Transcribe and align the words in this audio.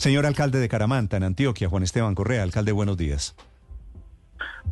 Señor 0.00 0.24
alcalde 0.24 0.60
de 0.60 0.68
Caramanta, 0.70 1.18
en 1.18 1.24
Antioquia, 1.24 1.68
Juan 1.68 1.82
Esteban 1.82 2.14
Correa. 2.14 2.42
Alcalde, 2.42 2.72
buenos 2.72 2.96
días. 2.96 3.36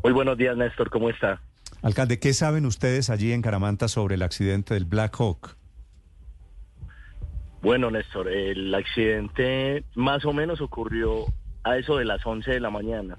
Muy 0.03 0.15
buenos 0.15 0.39
días, 0.39 0.57
Néstor. 0.57 0.89
¿Cómo 0.89 1.11
está? 1.11 1.43
Alcalde, 1.83 2.19
¿qué 2.19 2.33
saben 2.33 2.65
ustedes 2.65 3.11
allí 3.11 3.33
en 3.33 3.43
Caramanta 3.43 3.89
sobre 3.89 4.15
el 4.15 4.23
accidente 4.23 4.73
del 4.73 4.87
Black 4.87 5.21
Hawk? 5.21 5.55
Bueno, 7.61 7.91
Néstor, 7.91 8.29
el 8.29 8.75
accidente 8.75 9.85
más 9.95 10.25
o 10.25 10.33
menos 10.33 10.63
ocurrió 10.63 11.27
a 11.63 11.77
eso 11.77 11.99
de 11.99 12.07
las 12.07 12.25
11 12.25 12.51
de 12.51 12.61
la 12.61 12.71
mañana. 12.71 13.19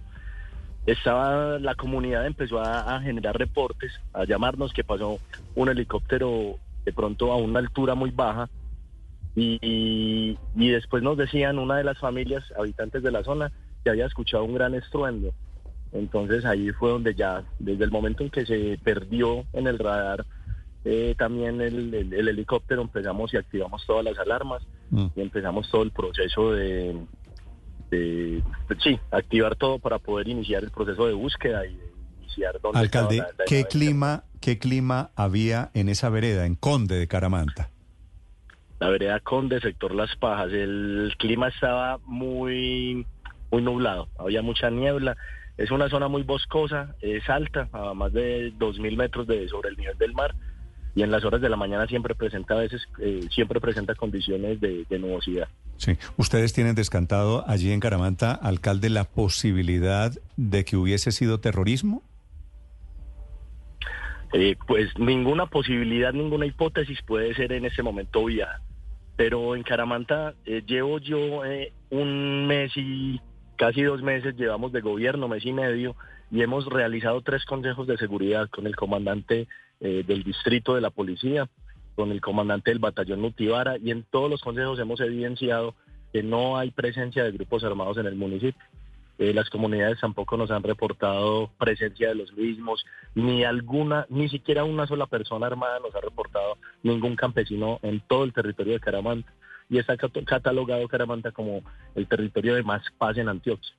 Estaba, 0.88 1.60
la 1.60 1.76
comunidad 1.76 2.26
empezó 2.26 2.60
a, 2.60 3.00
generar 3.02 3.38
reportes, 3.38 3.92
a 4.14 4.24
llamarnos 4.26 4.74
que 4.74 4.84
pasó 4.84 5.20
un 5.54 5.70
helicóptero 5.70 6.56
de 6.86 6.92
pronto 6.92 7.32
a 7.32 7.36
una 7.36 7.60
altura 7.60 7.94
muy 7.94 8.10
baja 8.10 8.50
y, 9.40 10.38
y, 10.56 10.70
después 10.70 11.04
nos 11.04 11.18
decían 11.18 11.60
una 11.60 11.78
de 11.78 11.84
las 11.84 11.98
familias 11.98 12.44
habitantes 12.58 13.04
de 13.04 13.12
la 13.12 13.24
zona 13.24 13.52
que 13.84 13.90
había 13.90 14.06
escuchado 14.06 14.44
un 14.44 14.54
gran 14.54 14.76
estruendo. 14.76 15.34
Entonces 15.92 16.46
ahí 16.46 16.72
fue 16.72 16.92
donde 16.92 17.16
ya, 17.16 17.44
desde 17.58 17.84
el 17.84 17.92
momento 17.92 18.24
en 18.24 18.30
que 18.30 18.46
se 18.46 18.80
perdió 18.84 19.46
en 19.54 19.68
el 19.68 19.80
radar, 19.80 20.26
eh, 20.86 21.16
también 21.18 21.60
el, 21.62 21.94
helicóptero 22.14 22.82
empezamos 22.82 23.34
y 23.34 23.38
activamos 23.38 23.86
todas 23.86 24.06
las 24.06 24.18
alarmas 24.18 24.62
mm. 24.92 25.08
y 25.16 25.22
empezamos 25.22 25.70
todo 25.70 25.84
el 25.84 25.92
proceso 25.92 26.54
de, 26.54 26.96
sí, 28.82 29.00
activar 29.12 29.56
todo 29.56 29.80
para 29.80 30.00
poder 30.00 30.28
iniciar 30.28 30.64
el 30.64 30.72
proceso 30.72 31.08
de 31.08 31.14
búsqueda 31.14 31.66
y 31.66 31.78
iniciar 32.20 32.62
donde 32.62 32.80
Alcalde, 32.80 33.24
¿qué 33.46 33.66
clima, 33.66 34.24
qué 34.40 34.58
clima 34.58 35.12
había 35.16 35.72
en 35.74 35.90
esa 35.90 36.10
vereda, 36.10 36.46
en 36.46 36.56
Conde 36.56 36.96
de 36.96 37.08
Caramanta? 37.08 37.72
La 38.80 38.90
vereda 38.90 39.20
Conde, 39.20 39.60
sector 39.60 39.94
Las 39.94 40.16
Pajas, 40.16 40.52
el 40.52 41.14
clima 41.18 41.50
estaba 41.50 42.00
muy, 42.06 43.06
muy 43.52 43.62
nublado, 43.62 44.08
había 44.18 44.42
mucha 44.42 44.70
niebla. 44.70 45.18
Es 45.58 45.72
una 45.72 45.90
zona 45.90 46.08
muy 46.08 46.24
boscosa, 46.24 46.96
es 47.02 47.30
alta, 47.30 47.68
a 47.74 47.94
más 47.94 48.14
de 48.14 48.54
2.000 48.58 48.96
metros 48.96 49.28
de, 49.28 49.50
sobre 49.50 49.70
el 49.70 49.78
nivel 49.78 49.98
del 49.98 50.14
mar 50.14 50.34
y 50.96 51.04
en 51.04 51.12
las 51.12 51.24
horas 51.24 51.42
de 51.42 51.50
la 51.50 51.56
mañana 51.56 51.88
siempre 51.88 52.16
presenta 52.16 52.56
a 52.56 52.58
veces 52.58 52.82
eh, 53.00 53.22
siempre 53.32 53.62
presenta 53.62 53.96
condiciones 53.96 54.60
de, 54.60 54.86
nubosidad. 55.00 55.48
Sí, 55.78 55.98
ustedes 56.18 56.52
tienen 56.54 56.76
descantado 56.76 57.48
allí 57.48 57.72
en 57.72 57.80
Caramanta, 57.80 58.34
alcalde, 58.34 58.90
la 58.90 59.06
posibilidad 59.06 60.12
de 60.36 60.66
que 60.66 60.76
hubiese 60.76 61.12
sido 61.12 61.40
terrorismo. 61.40 62.04
Eh, 64.34 64.58
pues 64.68 64.90
ninguna 65.00 65.46
posibilidad, 65.46 66.12
ninguna 66.12 66.46
hipótesis 66.46 67.02
puede 67.04 67.34
ser 67.34 67.54
en 67.54 67.66
ese 67.66 67.82
momento 67.82 68.26
viada. 68.26 68.62
Pero 69.20 69.54
en 69.54 69.64
Caramanta 69.64 70.34
eh, 70.46 70.64
llevo 70.66 70.98
yo 71.00 71.42
un 71.90 72.48
mes 72.48 72.72
y 72.78 73.20
casi 73.58 73.82
dos 73.82 74.02
meses 74.02 74.34
llevamos 74.38 74.72
de 74.72 74.80
gobierno, 74.80 75.28
mes 75.28 75.46
y 75.46 75.52
medio, 75.52 75.98
y 76.32 76.42
hemos 76.42 76.66
realizado 76.68 77.20
tres 77.20 77.44
consejos 77.44 77.86
de 77.86 77.98
seguridad 77.98 78.50
con 78.50 78.66
el 78.66 78.78
comandante 78.78 79.50
eh, 79.82 80.06
del 80.08 80.24
distrito 80.24 80.74
de 80.74 80.80
la 80.80 80.90
policía, 80.90 81.50
con 81.96 82.12
el 82.12 82.22
comandante 82.22 82.72
del 82.72 82.80
batallón 82.80 83.22
Nutibara, 83.22 83.78
y 83.78 83.92
en 83.92 84.04
todos 84.04 84.30
los 84.30 84.40
consejos 84.40 84.80
hemos 84.80 85.02
evidenciado 85.02 85.76
que 86.14 86.24
no 86.24 86.58
hay 86.58 86.72
presencia 86.72 87.22
de 87.26 87.34
grupos 87.34 87.66
armados 87.66 87.98
en 87.98 88.06
el 88.06 88.16
municipio. 88.16 88.64
Eh, 89.20 89.34
las 89.34 89.50
comunidades 89.50 90.00
tampoco 90.00 90.38
nos 90.38 90.50
han 90.50 90.64
reportado 90.64 91.52
presencia 91.60 92.08
de 92.08 92.16
los 92.16 92.32
mismos, 92.34 92.86
ni 93.16 93.44
alguna, 93.44 94.06
ni 94.10 94.30
siquiera 94.30 94.64
una 94.64 94.88
sola 94.88 95.08
persona 95.08 95.46
armada 95.46 95.80
nos 95.80 95.94
ha 95.94 96.00
reportado 96.00 96.58
ningún 96.84 97.18
campesino 97.18 97.80
en 97.82 98.00
todo 98.00 98.24
el 98.24 98.32
territorio 98.32 98.74
de 98.74 98.80
Caramanta. 98.80 99.32
Y 99.70 99.78
está 99.78 99.98
catalogado 99.98 100.88
Caramanta 100.88 101.32
como 101.32 101.62
el 101.96 102.08
territorio 102.08 102.56
de 102.56 102.64
más 102.64 102.82
paz 102.98 103.18
en 103.18 103.28
Antioquia. 103.28 103.72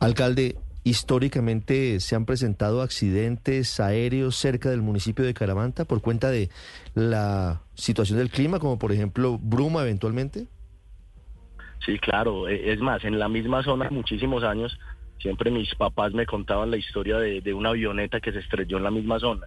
Alcalde, 0.00 0.56
históricamente 0.82 2.00
se 2.00 2.16
han 2.16 2.26
presentado 2.26 2.82
accidentes 2.82 3.78
aéreos 3.78 4.34
cerca 4.36 4.70
del 4.70 4.82
municipio 4.82 5.24
de 5.24 5.34
Caramanta 5.34 5.84
por 5.84 6.02
cuenta 6.02 6.30
de 6.30 6.50
la 6.94 7.62
situación 7.74 8.18
del 8.18 8.30
clima, 8.30 8.58
como 8.58 8.76
por 8.78 8.90
ejemplo 8.90 9.38
bruma 9.38 9.82
eventualmente? 9.82 10.48
Sí, 11.84 11.98
claro. 11.98 12.48
E, 12.48 12.72
es 12.72 12.80
más, 12.80 13.04
en 13.04 13.18
la 13.18 13.28
misma 13.28 13.62
zona, 13.62 13.88
muchísimos 13.90 14.44
años, 14.44 14.78
siempre 15.20 15.50
mis 15.50 15.74
papás 15.74 16.12
me 16.12 16.26
contaban 16.26 16.70
la 16.70 16.76
historia 16.76 17.18
de, 17.18 17.54
una 17.54 17.70
avioneta 17.70 18.20
que 18.20 18.32
se 18.32 18.40
estrelló 18.40 18.78
en 18.78 18.84
la 18.84 18.90
misma 18.90 19.18
zona. 19.18 19.46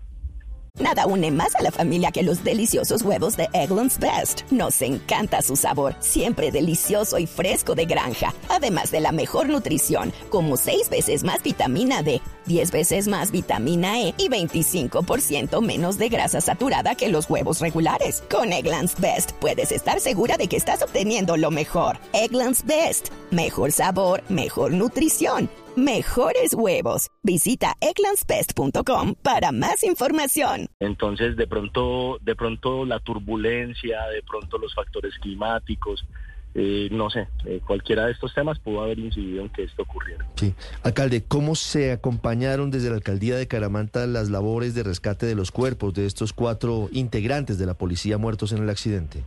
Nada 0.78 1.06
une 1.06 1.32
más 1.32 1.56
a 1.56 1.64
la 1.64 1.72
familia 1.72 2.12
que 2.12 2.22
los 2.22 2.44
deliciosos 2.44 3.02
huevos 3.02 3.38
de 3.38 3.48
Eggland's 3.54 3.98
Best. 3.98 4.52
Nos 4.52 4.82
encanta 4.82 5.42
su 5.42 5.56
sabor, 5.56 5.96
siempre 6.00 6.52
delicioso 6.52 7.18
y 7.18 7.28
fresco 7.28 7.76
de 7.76 7.86
granja, 7.86 8.34
además 8.50 8.92
de 8.92 9.00
la 9.00 9.14
mejor 9.14 9.48
nutrición, 9.48 10.12
como 10.30 10.58
6 10.58 10.90
veces 10.90 11.24
más 11.24 11.42
vitamina 11.44 12.04
D, 12.04 12.22
10 12.46 12.72
veces 12.72 13.08
más 13.08 13.32
vitamina 13.32 14.02
E 14.02 14.14
y 14.18 14.30
25% 14.30 15.62
menos 15.62 15.98
de 15.98 16.10
grasa 16.10 16.42
saturada 16.42 16.96
que 16.96 17.10
los 17.10 17.30
huevos 17.30 17.62
regulares. 17.62 18.24
Con 18.30 18.54
Eggland's 18.54 19.00
Best 19.00 19.34
puedes 19.34 19.72
estar 19.72 20.00
segura 20.00 20.38
de 20.38 20.48
que 20.48 20.58
estás 20.58 20.82
obteniendo 20.82 21.38
lo 21.38 21.52
mejor. 21.52 21.98
Eggland's 22.14 22.66
Best, 22.66 23.10
mejor 23.32 23.72
sabor, 23.72 24.24
mejor 24.30 24.72
nutrición 24.72 25.50
mejores 25.76 26.54
huevos. 26.54 27.10
Visita 27.24 27.74
eclanspest.com 27.82 29.16
para 29.22 29.52
más 29.52 29.84
información. 29.84 30.68
Entonces, 30.80 31.36
de 31.36 31.48
pronto, 31.48 32.18
de 32.22 32.36
pronto 32.36 32.86
la 32.86 33.00
turbulencia, 33.00 34.06
de 34.08 34.24
pronto 34.24 34.58
los 34.58 34.74
factores 34.74 35.14
climáticos, 35.20 36.06
eh, 36.58 36.88
no 36.90 37.10
sé, 37.10 37.28
eh, 37.46 37.60
cualquiera 37.68 38.06
de 38.06 38.14
estos 38.14 38.34
temas 38.34 38.60
pudo 38.60 38.82
haber 38.82 38.98
incidido 38.98 39.44
en 39.44 39.50
que 39.50 39.64
esto 39.64 39.84
ocurriera. 39.84 40.26
Sí. 40.36 40.56
Alcalde, 40.84 41.26
¿cómo 41.28 41.54
se 41.54 41.92
acompañaron 41.92 42.72
desde 42.72 42.90
la 42.90 42.96
alcaldía 42.96 43.36
de 43.36 43.48
Caramanta 43.48 44.08
las 44.08 44.30
labores 44.30 44.74
de 44.74 44.84
rescate 44.84 45.26
de 45.26 45.36
los 45.36 45.52
cuerpos 45.52 45.94
de 45.94 46.06
estos 46.06 46.32
cuatro 46.32 46.88
integrantes 46.94 47.58
de 47.58 47.66
la 47.66 47.74
policía 47.74 48.18
muertos 48.18 48.54
en 48.54 48.64
el 48.64 48.70
accidente? 48.70 49.26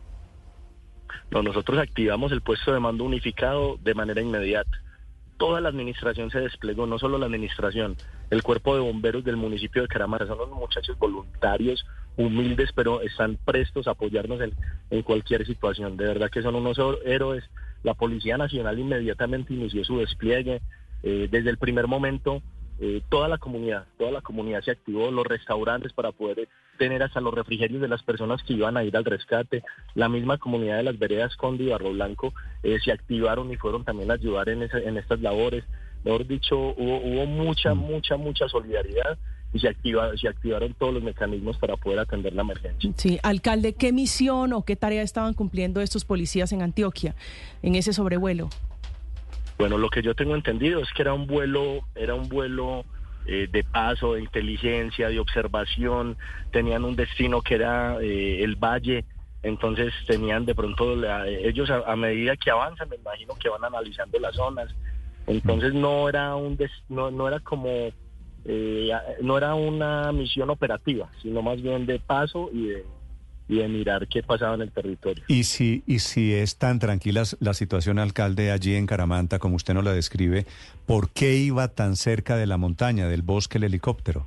No, 1.31 1.43
nosotros 1.43 1.79
activamos 1.79 2.33
el 2.33 2.41
puesto 2.41 2.73
de 2.73 2.81
mando 2.81 3.05
unificado 3.05 3.77
de 3.85 3.93
manera 3.93 4.23
inmediata 4.23 4.79
toda 5.39 5.61
la 5.61 5.71
administración 5.71 6.31
se 6.31 6.41
desplegó, 6.41 6.87
no 6.87 6.99
solo 6.99 7.17
la 7.17 7.27
administración, 7.27 7.97
el 8.29 8.43
cuerpo 8.43 8.75
de 8.75 8.83
bomberos 8.83 9.25
del 9.25 9.37
municipio 9.37 9.83
de 9.83 9.89
Caramara, 9.89 10.27
son 10.27 10.37
los 10.37 10.51
muchachos 10.51 10.99
voluntarios, 10.99 11.87
humildes, 12.17 12.71
pero 12.75 13.01
están 13.01 13.39
prestos 13.45 13.87
a 13.87 13.93
apoyarnos 13.93 14.41
en, 14.41 14.53
cualquier 15.05 15.47
situación. 15.47 15.97
De 15.97 16.07
verdad 16.07 16.31
que 16.31 16.43
son 16.43 16.55
unos 16.55 16.79
héroes. 17.05 17.45
La 17.83 17.95
Policía 17.95 18.37
Nacional 18.37 18.79
inmediatamente 18.79 19.55
inició 19.55 19.85
su 19.85 19.99
despliegue. 19.99 20.61
Eh, 21.03 21.29
desde 21.31 21.51
el 21.51 21.59
primer 21.59 21.87
momento 21.87 22.43
eh, 22.81 23.03
toda 23.09 23.27
la 23.27 23.39
comunidad, 23.39 23.87
toda 23.99 24.13
la 24.13 24.21
comunidad 24.21 24.63
se 24.63 24.71
activó, 24.71 25.11
los 25.11 25.27
restaurantes 25.27 25.93
para 25.93 26.13
poder 26.13 26.49
tener 26.79 27.03
hasta 27.03 27.21
los 27.21 27.35
refrigerios 27.35 27.81
de 27.81 27.89
las 27.89 28.05
personas 28.05 28.41
que 28.45 28.53
iban 28.53 28.77
a 28.77 28.85
ir 28.85 28.97
al 28.97 29.05
rescate, 29.05 29.65
la 29.97 30.09
misma 30.09 30.39
comunidad 30.39 30.77
de 30.77 30.85
las 30.85 30.97
veredas 30.97 31.37
Conde 31.37 31.65
y 31.65 31.69
Barro 31.71 31.91
Blanco 31.91 32.33
eh, 32.63 32.79
se 32.79 32.93
activaron 32.93 33.51
y 33.51 33.57
fueron 33.57 33.85
también 33.85 34.13
a 34.13 34.15
ayudar 34.15 34.49
en, 34.49 34.63
en 34.63 34.97
estas 34.97 35.21
labores. 35.21 35.65
Mejor 36.05 36.25
dicho, 36.25 36.57
hubo, 36.57 36.99
hubo 36.99 37.27
mucha, 37.27 37.75
mm. 37.75 37.79
mucha, 37.79 38.17
mucha 38.17 38.49
solidaridad 38.49 39.19
y 39.53 39.61
se, 39.61 39.69
activa, 39.69 40.11
se 40.17 40.29
activaron 40.29 40.75
todos 40.75 40.95
los 40.95 41.03
mecanismos 41.03 41.57
para 41.57 41.77
poder 41.77 42.01
atender 42.01 42.33
la 42.35 42.43
emergencia. 42.43 42.93
Sí, 42.97 43.19
alcalde, 43.23 43.73
¿qué 43.75 43.93
misión 43.93 44.53
o 44.53 44.63
qué 44.65 44.77
tarea 44.77 45.03
estaban 45.03 45.35
cumpliendo 45.35 45.81
estos 45.81 46.05
policías 46.05 46.53
en 46.53 46.63
Antioquia 46.63 47.15
en 47.63 47.75
ese 47.75 47.93
sobrevuelo? 47.93 48.51
Bueno, 49.59 49.79
lo 49.79 49.89
que 49.91 50.03
yo 50.03 50.15
tengo 50.15 50.37
entendido 50.37 50.81
es 50.81 50.89
que 50.93 51.03
era 51.03 51.15
un 51.15 51.27
vuelo, 51.27 51.81
era 51.97 52.15
un 52.15 52.29
vuelo 52.29 52.85
eh, 53.27 53.49
de 53.51 53.65
paso, 53.65 54.15
de 54.15 54.21
inteligencia, 54.21 55.09
de 55.09 55.19
observación, 55.19 56.17
tenían 56.53 56.85
un 56.85 56.95
destino 56.95 57.43
que 57.43 57.57
era 57.57 57.99
eh, 58.01 58.45
el 58.45 58.57
valle, 58.57 59.05
entonces 59.43 59.93
tenían 60.07 60.45
de 60.45 60.55
pronto, 60.55 60.95
ellos 61.27 61.71
a, 61.71 61.97
medida 61.97 62.37
que 62.37 62.51
avanzan, 62.51 62.89
me 62.89 62.97
imagino 62.97 63.35
que 63.35 63.49
van 63.49 63.65
analizando 63.65 64.19
las 64.19 64.35
zonas, 64.35 64.75
entonces 65.27 65.75
no 65.75 66.09
era 66.09 66.37
un, 66.37 66.59
no, 66.89 67.11
no 67.11 67.29
era 67.29 67.41
como, 67.41 67.91
eh, 68.45 68.91
no 69.21 69.37
era 69.37 69.55
una 69.55 70.13
misión 70.13 70.51
operativa, 70.51 71.11
sino 71.23 71.43
más 71.43 71.61
bien 71.61 71.87
de 71.87 71.99
paso 71.99 72.51
y 72.53 72.67
de 72.69 72.85
y 73.49 73.57
de 73.57 73.69
mirar 73.69 74.07
qué 74.09 74.23
pasaba 74.23 74.55
en 74.55 74.63
el 74.63 74.71
territorio. 74.71 75.25
Y 75.27 75.45
si, 75.45 75.83
y 75.87 76.01
si 76.01 76.35
es 76.35 76.59
tan 76.59 76.79
tranquila 76.79 77.23
la 77.41 77.55
situación, 77.55 77.99
alcalde, 77.99 78.51
allí 78.51 78.75
en 78.75 78.87
Caramanta, 78.87 79.39
como 79.39 79.57
usted 79.57 79.75
nos 79.75 79.85
la 79.85 79.93
describe, 79.93 80.47
¿por 80.87 81.11
qué 81.11 81.35
iba 81.37 81.69
tan 81.69 81.97
cerca 81.97 82.37
de 82.37 82.47
la 82.47 82.59
montaña, 82.59 83.09
del 83.09 83.23
bosque, 83.23 83.59
el 83.59 83.65
helicóptero? 83.65 84.27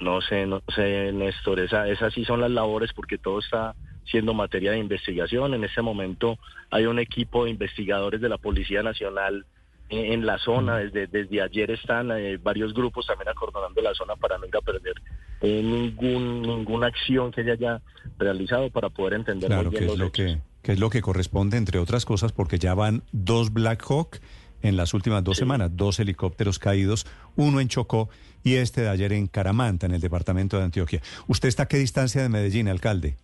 No 0.00 0.20
sé, 0.20 0.46
no 0.46 0.62
sé, 0.74 1.12
Néstor, 1.12 1.60
esa, 1.60 1.88
esas 1.88 2.12
sí 2.12 2.24
son 2.24 2.40
las 2.40 2.50
labores 2.50 2.92
porque 2.92 3.18
todo 3.18 3.40
está 3.40 3.74
siendo 4.04 4.34
materia 4.34 4.72
de 4.72 4.78
investigación. 4.78 5.54
En 5.54 5.64
este 5.64 5.82
momento 5.82 6.38
hay 6.70 6.86
un 6.86 6.98
equipo 6.98 7.44
de 7.44 7.50
investigadores 7.50 8.20
de 8.20 8.28
la 8.28 8.38
Policía 8.38 8.82
Nacional 8.82 9.44
en, 9.88 10.26
la 10.26 10.38
zona. 10.38 10.78
Desde, 10.78 11.06
desde 11.06 11.42
ayer 11.42 11.70
están 11.70 12.10
eh, 12.12 12.36
varios 12.36 12.74
grupos 12.74 13.06
también 13.06 13.28
acordonando 13.28 13.80
la 13.80 13.94
zona 13.94 14.16
para 14.16 14.38
no 14.38 14.46
ir 14.46 14.56
a 14.56 14.60
perder 14.60 14.94
eh, 15.40 15.62
ningún, 15.62 16.42
ninguna 16.42 16.88
acción 16.88 17.30
que 17.32 17.44
se 17.44 17.52
haya 17.52 17.80
realizado 18.18 18.70
para 18.70 18.90
poder 18.90 19.14
entender 19.14 19.48
claro, 19.48 19.70
que 19.70 19.86
es 19.86 19.98
lo 19.98 20.12
que, 20.12 20.40
que 20.62 20.72
es 20.72 20.78
lo 20.78 20.90
que 20.90 21.02
corresponde, 21.02 21.56
entre 21.56 21.78
otras 21.78 22.04
cosas, 22.04 22.32
porque 22.32 22.58
ya 22.58 22.74
van 22.74 23.02
dos 23.12 23.52
Black 23.52 23.84
Hawk 23.88 24.20
en 24.62 24.76
las 24.76 24.94
últimas 24.94 25.22
dos 25.22 25.36
semanas, 25.36 25.70
dos 25.74 26.00
helicópteros 26.00 26.58
caídos, 26.58 27.06
uno 27.36 27.60
en 27.60 27.68
Chocó 27.68 28.08
y 28.42 28.54
este 28.54 28.82
de 28.82 28.88
ayer 28.88 29.12
en 29.12 29.26
Caramanta, 29.28 29.86
en 29.86 29.92
el 29.92 30.00
departamento 30.00 30.58
de 30.58 30.64
Antioquia. 30.64 31.00
¿Usted 31.26 31.48
está 31.48 31.64
a 31.64 31.68
qué 31.68 31.78
distancia 31.78 32.22
de 32.22 32.28
Medellín, 32.28 32.68
alcalde? 32.68 33.16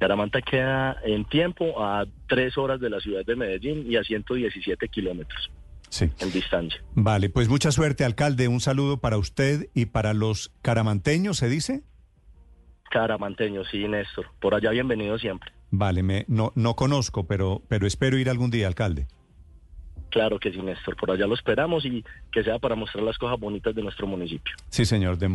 Caramanta 0.00 0.40
queda 0.40 0.96
en 1.04 1.26
tiempo 1.26 1.84
a 1.84 2.06
tres 2.26 2.56
horas 2.56 2.80
de 2.80 2.88
la 2.88 3.00
ciudad 3.00 3.22
de 3.24 3.36
Medellín 3.36 3.84
y 3.86 3.96
a 3.96 4.02
117 4.02 4.88
kilómetros 4.88 5.50
sí. 5.90 6.10
en 6.20 6.32
distancia. 6.32 6.82
Vale, 6.94 7.28
pues 7.28 7.50
mucha 7.50 7.70
suerte, 7.70 8.02
alcalde. 8.04 8.48
Un 8.48 8.60
saludo 8.60 8.96
para 8.96 9.18
usted 9.18 9.68
y 9.74 9.86
para 9.86 10.14
los 10.14 10.52
caramanteños, 10.62 11.36
¿se 11.36 11.50
dice? 11.50 11.82
Caramanteños, 12.90 13.68
sí, 13.70 13.86
Néstor. 13.86 14.28
Por 14.40 14.54
allá 14.54 14.70
bienvenido 14.70 15.18
siempre. 15.18 15.52
Vale, 15.70 16.02
me, 16.02 16.24
no, 16.28 16.52
no 16.56 16.74
conozco, 16.76 17.26
pero, 17.26 17.62
pero 17.68 17.86
espero 17.86 18.16
ir 18.16 18.30
algún 18.30 18.50
día, 18.50 18.66
alcalde. 18.66 19.06
Claro 20.10 20.40
que 20.40 20.50
sí, 20.50 20.62
Néstor. 20.62 20.96
Por 20.96 21.10
allá 21.10 21.26
lo 21.26 21.34
esperamos 21.34 21.84
y 21.84 22.02
que 22.32 22.42
sea 22.42 22.58
para 22.58 22.74
mostrar 22.74 23.04
las 23.04 23.18
cosas 23.18 23.38
bonitas 23.38 23.74
de 23.74 23.82
nuestro 23.82 24.06
municipio. 24.06 24.54
Sí, 24.70 24.86
señor. 24.86 25.18
De... 25.18 25.34